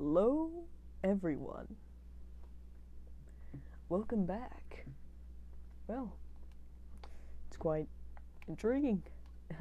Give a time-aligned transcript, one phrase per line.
[0.00, 0.48] Hello,
[1.02, 1.74] everyone.
[3.88, 4.86] Welcome back.
[5.88, 6.12] Well,
[7.48, 7.88] it's quite
[8.46, 9.02] intriguing.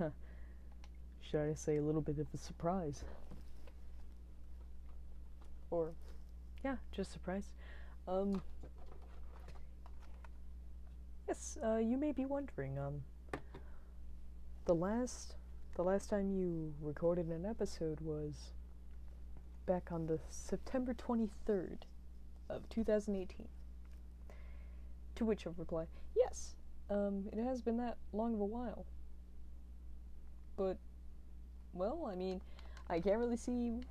[1.22, 3.04] Should I say a little bit of a surprise?
[5.72, 5.94] Or,
[6.64, 7.56] yeah, just surprise.
[8.08, 8.44] Um,
[11.28, 13.02] yes, uh, you may be wondering, um,
[14.66, 15.34] the last,
[15.74, 18.52] the last time you recorded an episode was
[19.68, 21.78] back on the September 23rd
[22.50, 23.48] of 2018.
[25.16, 25.86] To which I reply,
[26.16, 26.56] yes,
[26.90, 28.86] um, it has been that long of a while.
[30.56, 30.78] But,
[31.74, 32.42] well, I mean,
[32.90, 33.82] I can't really see,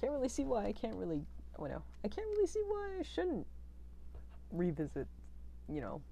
[0.00, 1.22] can't really see why I can't really,
[1.58, 3.46] oh no, I can't really see why I shouldn't
[4.50, 5.06] revisit,
[5.68, 6.02] you know,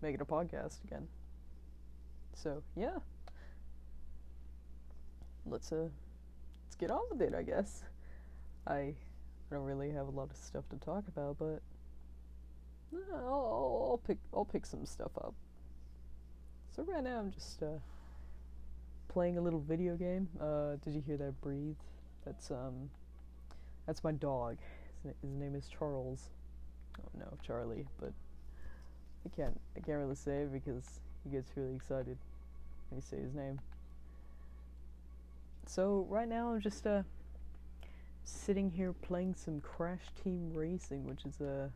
[0.00, 1.06] make it a podcast again.
[2.34, 2.98] So, yeah.
[5.46, 5.88] Let's, uh,
[6.66, 7.84] let's get on with it, I guess.
[8.66, 8.94] I,
[9.50, 11.60] don't really have a lot of stuff to talk about, but
[13.12, 15.34] I'll, I'll, pick I'll pick some stuff up.
[16.74, 17.78] So right now I'm just uh,
[19.08, 20.28] playing a little video game.
[20.40, 21.76] Uh, did you hear that breathe?
[22.24, 22.90] That's um,
[23.86, 24.56] that's my dog.
[25.02, 26.30] His, na- his name is Charles.
[27.00, 28.12] Oh no, Charlie, but
[29.24, 32.16] I can't I can't really say because he gets really excited
[32.90, 33.60] when you say his name.
[35.66, 37.02] So right now I'm just uh
[38.24, 41.70] sitting here playing some Crash Team Racing, which is a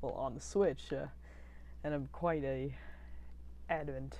[0.00, 1.06] well on the Switch, uh,
[1.84, 2.74] and I'm quite a
[3.68, 4.16] adamant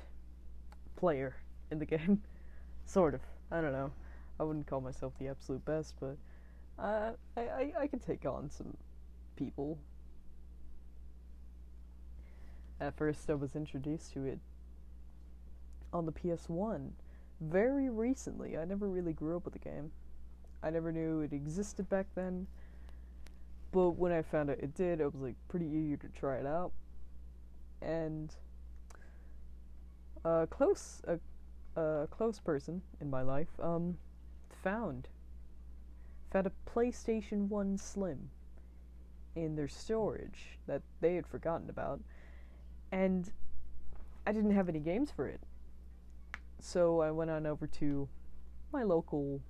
[0.97, 1.37] player
[1.71, 2.23] in the game,
[2.87, 3.21] sort of.
[3.51, 3.93] I don't know.
[4.41, 6.17] I wouldn't call myself the absolute best, but
[6.79, 8.77] uh, I, I I can take on some
[9.37, 9.79] people.
[12.81, 14.41] At first, I was introduced to it
[15.93, 16.91] on the PS1
[17.41, 18.57] very recently.
[18.57, 19.93] I never really grew up with the game.
[20.63, 22.47] I never knew it existed back then.
[23.73, 26.47] But when I found out it did, I was like pretty eager to try it
[26.47, 26.73] out.
[27.81, 28.35] And
[30.25, 31.19] a close a,
[31.81, 33.99] a close person in my life um
[34.63, 35.09] found
[36.31, 38.31] found a PlayStation 1 Slim
[39.35, 42.01] in their storage that they had forgotten about.
[42.91, 43.31] And
[44.27, 45.41] I didn't have any games for it.
[46.61, 48.09] So I went on over to
[48.73, 49.41] my local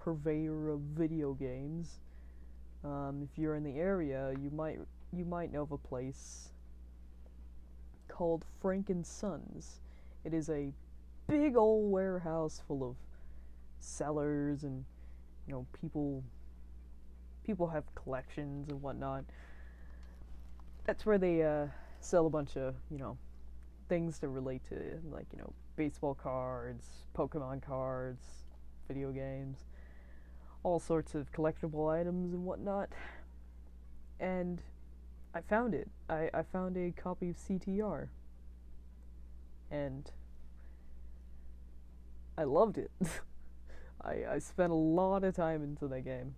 [0.00, 2.00] purveyor of video games.
[2.84, 4.78] Um, if you're in the area, you might
[5.12, 6.48] you might know of a place
[8.08, 9.80] called Franken Sons.
[10.24, 10.72] It is a
[11.28, 12.96] big old warehouse full of
[13.78, 14.84] sellers and
[15.46, 16.22] you know people
[17.44, 19.24] people have collections and whatnot.
[20.86, 21.66] That's where they uh,
[22.00, 23.18] sell a bunch of you know
[23.90, 24.76] things to relate to
[25.12, 28.22] like you know baseball cards, Pokemon cards,
[28.88, 29.66] video games
[30.62, 32.90] all sorts of collectible items and whatnot.
[34.18, 34.60] And
[35.34, 35.88] I found it.
[36.08, 38.08] I, I found a copy of CTR.
[39.70, 40.10] And
[42.36, 42.90] I loved it.
[44.02, 46.34] I, I spent a lot of time into that game.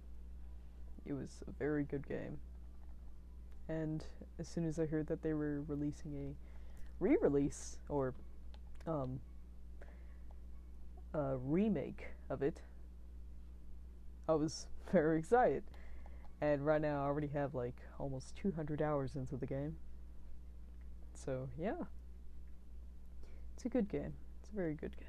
[1.06, 2.38] It was a very good game.
[3.68, 4.04] And
[4.38, 6.34] as soon as I heard that they were releasing a
[7.02, 8.14] re release or
[8.86, 9.20] um,
[11.14, 12.60] a remake of it,
[14.28, 15.62] I was very excited.
[16.40, 19.76] And right now I already have like almost 200 hours into the game.
[21.14, 21.74] So, yeah.
[23.54, 24.12] It's a good game.
[24.40, 25.06] It's a very good game.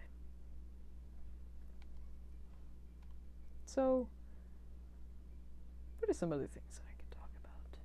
[3.65, 4.07] So,
[5.97, 7.79] what are some other things I can talk about?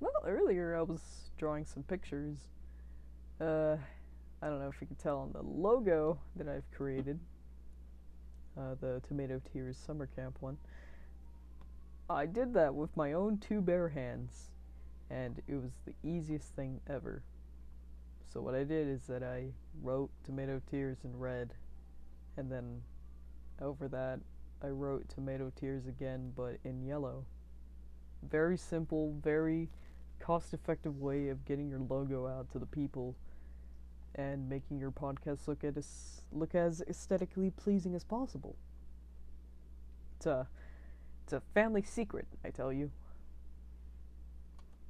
[0.00, 2.36] Well, earlier I was drawing some pictures.
[3.40, 3.76] Uh,
[4.42, 7.18] I don't know if you can tell on the logo that I've created
[8.58, 10.56] uh, the Tomato Tears summer camp one.
[12.08, 14.50] I did that with my own two bare hands,
[15.10, 17.22] and it was the easiest thing ever.
[18.32, 19.46] So what I did is that I
[19.82, 21.54] wrote Tomato Tears in red,
[22.36, 22.82] and then
[23.60, 24.20] over that
[24.62, 27.24] I wrote Tomato Tears again, but in yellow.
[28.30, 29.68] Very simple, very
[30.18, 33.14] cost-effective way of getting your logo out to the people
[34.16, 38.56] and making your podcast look at as look as aesthetically pleasing as possible.
[40.16, 40.48] It's a
[41.24, 42.90] it's a family secret, I tell you.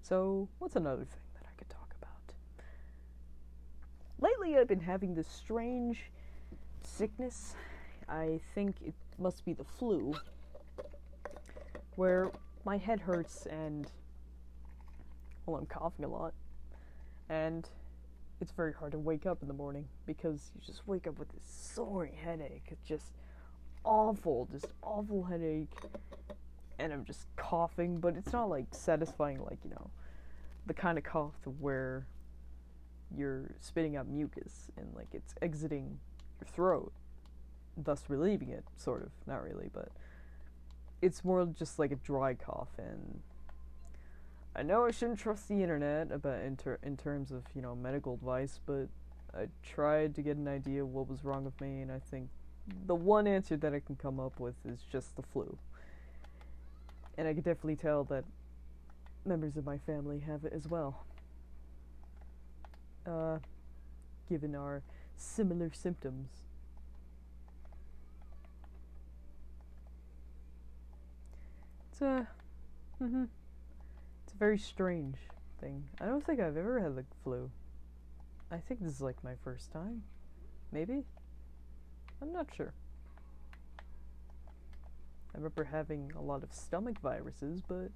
[0.03, 2.35] So, what's another thing that I could talk about?
[4.21, 6.11] Lately, I've been having this strange
[6.85, 7.57] sickness.
[8.09, 10.15] I think it must be the flu,
[11.97, 12.31] where
[12.65, 13.91] my head hurts and
[15.47, 16.35] well, I'm coughing a lot,
[17.29, 17.69] and
[18.41, 21.29] it's very hard to wake up in the morning because you just wake up with
[21.31, 22.65] this soaring headache.
[22.71, 23.13] It's just
[23.85, 25.73] awful, just awful headache,
[26.79, 29.91] and I'm just coughing, but it's not like satisfying, like you know,
[30.67, 32.07] the kind of cough to where
[33.17, 35.99] you're spitting out mucus and like it's exiting
[36.41, 36.93] your throat,
[37.77, 39.89] thus relieving it, sort of, not really, but
[41.01, 43.21] it's more just like a dry cough and
[44.59, 47.77] I know I shouldn't trust the internet about in, ter- in terms of you know
[47.77, 48.89] medical advice, but
[49.35, 52.31] I tried to get an idea of what was wrong with me, and I think
[52.87, 55.59] the one answer that I can come up with is just the flu.
[57.19, 58.25] And I can definitely tell that
[59.27, 61.05] members of my family have it as well.
[63.07, 63.39] Uh,
[64.29, 64.83] given our
[65.17, 66.29] similar symptoms.
[71.93, 72.29] It's a,
[73.03, 73.25] mm-hmm.
[74.37, 75.17] A very strange
[75.63, 75.85] thing.
[75.99, 77.51] I don't think I've ever had the flu.
[78.51, 80.03] I think this is like my first time.
[80.71, 81.07] Maybe?
[82.21, 82.75] I'm not sure.
[83.81, 87.91] I remember having a lot of stomach viruses, but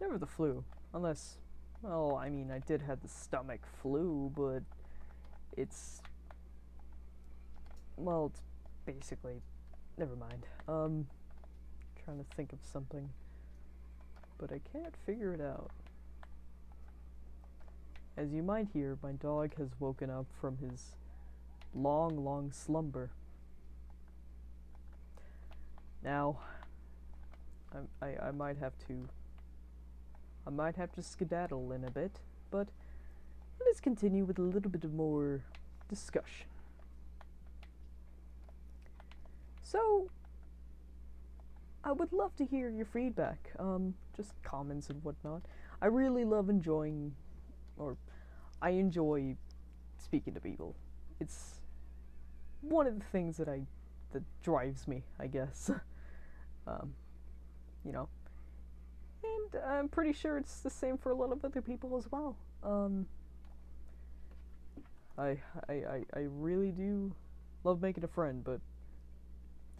[0.00, 0.64] never the flu.
[0.94, 1.36] Unless,
[1.82, 4.62] well, I mean, I did have the stomach flu, but
[5.58, 6.00] it's.
[7.98, 8.40] Well, it's
[8.86, 9.42] basically.
[9.98, 10.46] Never mind.
[10.68, 11.06] Um,
[12.02, 13.10] trying to think of something.
[14.38, 15.70] But I can't figure it out.
[18.16, 20.96] As you might hear, my dog has woken up from his
[21.74, 23.10] long, long slumber.
[26.02, 26.38] Now,
[27.74, 29.08] I, I, I might have to.
[30.46, 32.68] I might have to skedaddle in a bit, but
[33.64, 35.42] let's continue with a little bit more
[35.88, 36.46] discussion.
[39.62, 40.08] So,
[41.86, 45.42] I would love to hear your feedback, um, just comments and whatnot.
[45.80, 47.14] I really love enjoying
[47.76, 47.96] or
[48.60, 49.36] I enjoy
[49.96, 50.74] speaking to people.
[51.20, 51.60] It's
[52.60, 53.62] one of the things that I
[54.12, 55.70] that drives me, I guess.
[56.66, 56.92] um,
[57.84, 58.08] you know,
[59.22, 62.34] and I'm pretty sure it's the same for a lot of other people as well.
[62.64, 63.06] Um,
[65.16, 65.38] I,
[65.68, 67.14] I I I really do
[67.62, 68.58] love making a friend, but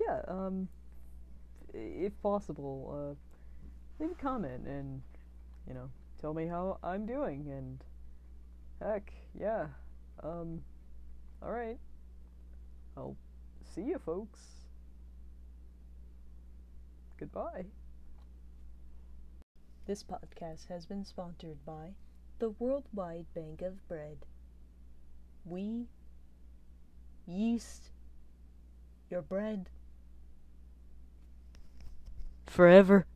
[0.01, 0.69] yeah, um,
[1.77, 3.17] if possible,
[4.01, 5.03] uh, leave a comment and
[5.69, 5.91] you know
[6.21, 7.83] tell me how I'm doing and
[8.81, 9.67] heck, yeah.
[10.23, 10.63] Um
[11.43, 11.79] all right.
[12.97, 13.17] I'll
[13.75, 14.41] see you folks.
[17.19, 17.67] Goodbye.
[19.87, 21.95] This podcast has been sponsored by
[22.39, 24.19] the Worldwide Bank of Bread.
[25.45, 25.87] We
[27.27, 27.91] yeast
[29.11, 29.69] your bread
[32.57, 33.07] forever.